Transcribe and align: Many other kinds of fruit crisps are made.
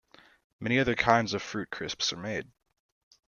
Many 0.59 0.79
other 0.79 0.95
kinds 0.95 1.35
of 1.35 1.43
fruit 1.43 1.69
crisps 1.69 2.11
are 2.11 2.17
made. 2.17 2.47